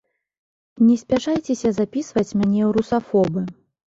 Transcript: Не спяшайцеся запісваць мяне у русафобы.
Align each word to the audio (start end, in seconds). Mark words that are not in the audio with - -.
Не 0.87 0.95
спяшайцеся 1.01 1.71
запісваць 1.79 2.35
мяне 2.39 2.61
у 2.69 2.73
русафобы. 2.79 3.45